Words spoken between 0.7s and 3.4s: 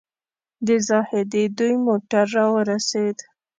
زاهدي دوی موټر راورسېد.